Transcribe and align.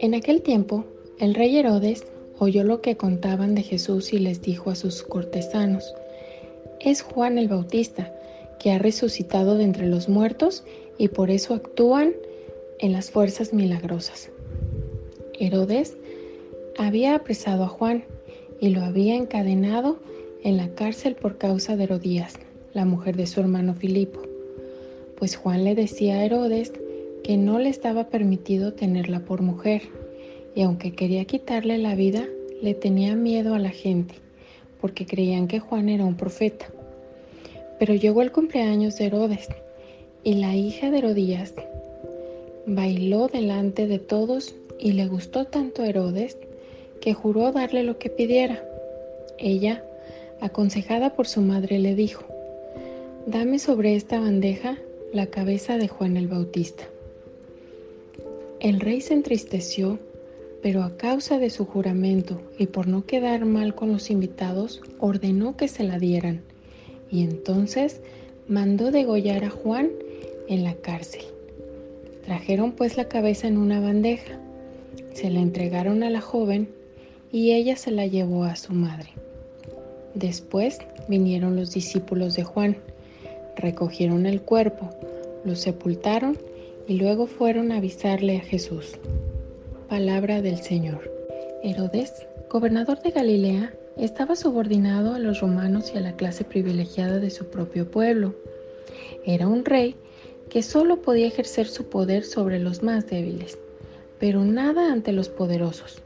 En 0.00 0.14
aquel 0.14 0.40
tiempo, 0.40 0.86
el 1.18 1.34
rey 1.34 1.58
Herodes 1.58 2.06
oyó 2.38 2.64
lo 2.64 2.80
que 2.80 2.96
contaban 2.96 3.54
de 3.54 3.62
Jesús 3.62 4.14
y 4.14 4.18
les 4.18 4.40
dijo 4.40 4.70
a 4.70 4.74
sus 4.74 5.02
cortesanos, 5.02 5.94
es 6.80 7.02
Juan 7.02 7.36
el 7.36 7.48
Bautista, 7.48 8.10
que 8.58 8.72
ha 8.72 8.78
resucitado 8.78 9.58
de 9.58 9.64
entre 9.64 9.86
los 9.86 10.08
muertos 10.08 10.64
y 10.96 11.08
por 11.08 11.30
eso 11.30 11.52
actúan 11.52 12.14
en 12.78 12.92
las 12.92 13.10
fuerzas 13.10 13.52
milagrosas. 13.52 14.30
Herodes 15.38 15.98
había 16.78 17.14
apresado 17.14 17.64
a 17.64 17.68
Juan 17.68 18.04
y 18.58 18.70
lo 18.70 18.80
había 18.80 19.16
encadenado 19.16 19.98
en 20.42 20.56
la 20.56 20.70
cárcel 20.74 21.14
por 21.14 21.36
causa 21.36 21.76
de 21.76 21.84
Herodías, 21.84 22.38
la 22.72 22.86
mujer 22.86 23.16
de 23.16 23.26
su 23.26 23.40
hermano 23.40 23.74
Filipo, 23.74 24.22
pues 25.18 25.36
Juan 25.36 25.62
le 25.64 25.74
decía 25.74 26.14
a 26.14 26.24
Herodes 26.24 26.72
que 27.30 27.36
no 27.36 27.60
le 27.60 27.68
estaba 27.68 28.08
permitido 28.08 28.72
tenerla 28.72 29.20
por 29.20 29.40
mujer, 29.40 29.82
y 30.56 30.62
aunque 30.62 30.96
quería 30.96 31.24
quitarle 31.26 31.78
la 31.78 31.94
vida, 31.94 32.26
le 32.60 32.74
tenía 32.74 33.14
miedo 33.14 33.54
a 33.54 33.60
la 33.60 33.70
gente, 33.70 34.16
porque 34.80 35.06
creían 35.06 35.46
que 35.46 35.60
Juan 35.60 35.88
era 35.88 36.04
un 36.04 36.16
profeta. 36.16 36.66
Pero 37.78 37.94
llegó 37.94 38.22
el 38.22 38.32
cumpleaños 38.32 38.96
de 38.96 39.06
Herodes, 39.06 39.46
y 40.24 40.34
la 40.34 40.56
hija 40.56 40.90
de 40.90 40.98
Herodías 40.98 41.54
bailó 42.66 43.28
delante 43.28 43.86
de 43.86 44.00
todos 44.00 44.56
y 44.80 44.94
le 44.94 45.06
gustó 45.06 45.44
tanto 45.44 45.82
a 45.82 45.86
Herodes 45.86 46.36
que 47.00 47.14
juró 47.14 47.52
darle 47.52 47.84
lo 47.84 47.96
que 47.96 48.10
pidiera. 48.10 48.60
Ella, 49.38 49.84
aconsejada 50.40 51.14
por 51.14 51.28
su 51.28 51.42
madre, 51.42 51.78
le 51.78 51.94
dijo, 51.94 52.24
Dame 53.24 53.60
sobre 53.60 53.94
esta 53.94 54.18
bandeja 54.18 54.78
la 55.12 55.26
cabeza 55.26 55.76
de 55.78 55.86
Juan 55.86 56.16
el 56.16 56.26
Bautista. 56.26 56.88
El 58.60 58.78
rey 58.78 59.00
se 59.00 59.14
entristeció, 59.14 59.98
pero 60.62 60.82
a 60.82 60.98
causa 60.98 61.38
de 61.38 61.48
su 61.48 61.64
juramento 61.64 62.42
y 62.58 62.66
por 62.66 62.88
no 62.88 63.06
quedar 63.06 63.46
mal 63.46 63.74
con 63.74 63.90
los 63.90 64.10
invitados, 64.10 64.82
ordenó 64.98 65.56
que 65.56 65.66
se 65.66 65.82
la 65.82 65.98
dieran. 65.98 66.42
Y 67.10 67.22
entonces 67.22 68.02
mandó 68.48 68.90
degollar 68.90 69.44
a 69.44 69.50
Juan 69.50 69.88
en 70.46 70.62
la 70.64 70.74
cárcel. 70.74 71.22
Trajeron 72.26 72.72
pues 72.72 72.98
la 72.98 73.08
cabeza 73.08 73.48
en 73.48 73.56
una 73.56 73.80
bandeja, 73.80 74.38
se 75.14 75.30
la 75.30 75.40
entregaron 75.40 76.02
a 76.02 76.10
la 76.10 76.20
joven 76.20 76.68
y 77.32 77.52
ella 77.52 77.76
se 77.76 77.90
la 77.90 78.06
llevó 78.06 78.44
a 78.44 78.56
su 78.56 78.74
madre. 78.74 79.08
Después 80.14 80.80
vinieron 81.08 81.56
los 81.56 81.72
discípulos 81.72 82.34
de 82.34 82.44
Juan, 82.44 82.76
recogieron 83.56 84.26
el 84.26 84.42
cuerpo, 84.42 84.90
lo 85.46 85.56
sepultaron 85.56 86.36
y 86.90 86.94
luego 86.94 87.28
fueron 87.28 87.70
a 87.70 87.76
avisarle 87.76 88.38
a 88.38 88.40
Jesús. 88.40 88.98
Palabra 89.88 90.42
del 90.42 90.56
Señor. 90.56 91.08
Herodes, 91.62 92.26
gobernador 92.50 93.00
de 93.00 93.12
Galilea, 93.12 93.72
estaba 93.96 94.34
subordinado 94.34 95.14
a 95.14 95.20
los 95.20 95.40
romanos 95.40 95.92
y 95.94 95.98
a 95.98 96.00
la 96.00 96.16
clase 96.16 96.42
privilegiada 96.42 97.20
de 97.20 97.30
su 97.30 97.46
propio 97.48 97.88
pueblo. 97.88 98.34
Era 99.24 99.46
un 99.46 99.64
rey 99.64 99.94
que 100.48 100.64
solo 100.64 101.00
podía 101.00 101.28
ejercer 101.28 101.68
su 101.68 101.88
poder 101.88 102.24
sobre 102.24 102.58
los 102.58 102.82
más 102.82 103.06
débiles, 103.06 103.56
pero 104.18 104.44
nada 104.44 104.92
ante 104.92 105.12
los 105.12 105.28
poderosos. 105.28 106.02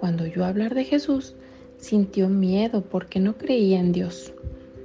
Cuando 0.00 0.24
oyó 0.24 0.44
hablar 0.44 0.74
de 0.74 0.84
Jesús, 0.84 1.34
sintió 1.78 2.28
miedo 2.28 2.82
porque 2.82 3.20
no 3.20 3.38
creía 3.38 3.80
en 3.80 3.92
Dios. 3.92 4.34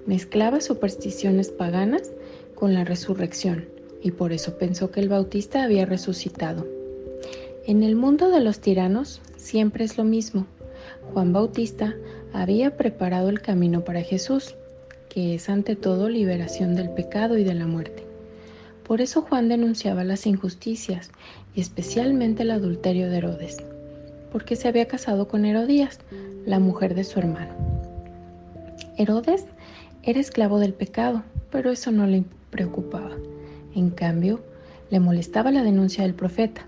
Mezclaba 0.06 0.62
supersticiones 0.62 1.50
paganas 1.50 2.14
con 2.56 2.74
la 2.74 2.86
resurrección 2.86 3.75
y 4.06 4.12
por 4.12 4.34
eso 4.34 4.60
pensó 4.60 4.92
que 4.92 5.00
el 5.00 5.10
Bautista 5.10 5.64
había 5.64 5.84
resucitado. 5.88 6.68
En 7.66 7.82
el 7.82 7.96
mundo 7.96 8.30
de 8.30 8.40
los 8.40 8.60
tiranos 8.60 9.20
siempre 9.36 9.84
es 9.84 9.98
lo 9.98 10.04
mismo. 10.04 10.46
Juan 11.12 11.34
Bautista 11.34 11.96
había 12.32 12.78
preparado 12.78 13.30
el 13.30 13.42
camino 13.42 13.84
para 13.84 14.04
Jesús, 14.04 14.54
que 15.10 15.34
es 15.34 15.50
ante 15.50 15.76
todo 15.76 16.08
liberación 16.08 16.76
del 16.76 16.92
pecado 16.92 17.36
y 17.40 17.44
de 17.44 17.56
la 17.56 17.66
muerte. 17.66 18.04
Por 18.88 19.02
eso 19.02 19.24
Juan 19.24 19.50
denunciaba 19.50 20.04
las 20.04 20.28
injusticias 20.28 21.10
y 21.56 21.62
especialmente 21.62 22.44
el 22.44 22.52
adulterio 22.52 23.10
de 23.10 23.18
Herodes, 23.18 23.58
porque 24.32 24.56
se 24.56 24.68
había 24.68 24.88
casado 24.88 25.28
con 25.28 25.46
Herodías, 25.46 25.98
la 26.46 26.60
mujer 26.60 26.94
de 26.94 27.06
su 27.06 27.18
hermano. 27.18 27.56
Herodes 29.00 29.46
era 30.04 30.20
esclavo 30.20 30.60
del 30.60 30.76
pecado, 30.76 31.24
pero 31.50 31.72
eso 31.72 31.92
no 31.92 32.06
le 32.06 32.24
preocupaba. 32.52 33.15
En 33.76 33.90
cambio, 33.90 34.40
le 34.90 35.02
molestaba 35.02 35.52
la 35.52 35.62
denuncia 35.62 36.04
del 36.04 36.14
profeta, 36.14 36.66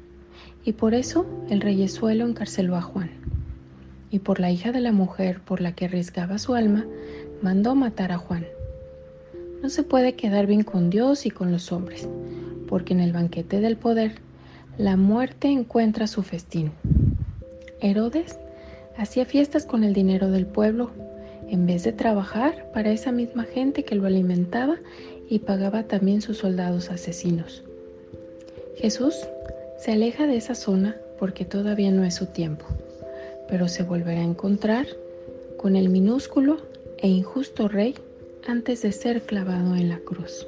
y 0.66 0.74
por 0.74 0.94
eso 0.94 1.26
el 1.50 1.62
reyesuelo 1.62 2.28
encarceló 2.28 2.76
a 2.76 2.82
Juan. 2.82 3.10
Y 4.12 4.20
por 4.20 4.42
la 4.42 4.52
hija 4.52 4.74
de 4.74 4.82
la 4.82 4.92
mujer 4.92 5.40
por 5.40 5.62
la 5.62 5.72
que 5.74 5.86
arriesgaba 5.86 6.38
su 6.38 6.54
alma, 6.54 6.86
mandó 7.42 7.76
matar 7.76 8.12
a 8.12 8.18
Juan. 8.18 8.46
No 9.64 9.70
se 9.70 9.84
puede 9.84 10.16
quedar 10.16 10.46
bien 10.46 10.64
con 10.64 10.90
Dios 10.90 11.26
y 11.26 11.32
con 11.32 11.52
los 11.52 11.72
hombres, 11.72 12.08
porque 12.68 12.94
en 12.94 13.00
el 13.00 13.14
banquete 13.14 13.62
del 13.62 13.78
poder 13.78 14.16
la 14.78 14.98
muerte 14.98 15.48
encuentra 15.48 16.08
su 16.08 16.24
festín. 16.24 16.72
Herodes 17.82 18.38
hacía 18.98 19.26
fiestas 19.26 19.66
con 19.66 19.84
el 19.84 19.94
dinero 19.94 20.30
del 20.30 20.46
pueblo, 20.46 20.92
en 21.50 21.66
vez 21.66 21.84
de 21.84 21.94
trabajar 21.94 22.70
para 22.74 22.92
esa 22.92 23.12
misma 23.14 23.46
gente 23.46 23.86
que 23.86 23.96
lo 23.96 24.06
alimentaba 24.06 24.76
y 25.30 25.40
pagaba 25.40 25.84
también 25.84 26.22
sus 26.22 26.38
soldados 26.38 26.90
asesinos. 26.90 27.64
Jesús 28.76 29.16
se 29.80 29.92
aleja 29.92 30.28
de 30.28 30.38
esa 30.38 30.56
zona 30.56 30.96
porque 31.20 31.46
todavía 31.46 31.92
no 31.92 32.04
es 32.04 32.16
su 32.16 32.28
tiempo, 32.28 32.66
pero 33.48 33.68
se 33.68 33.84
volverá 33.84 34.22
a 34.22 34.26
encontrar 34.26 34.88
con 35.58 35.76
el 35.76 35.90
minúsculo 35.90 36.58
e 36.98 37.08
injusto 37.08 37.68
rey 37.68 37.96
antes 38.48 38.82
de 38.82 38.92
ser 38.92 39.22
clavado 39.22 39.76
en 39.76 39.90
la 39.90 40.00
cruz. 40.00 40.48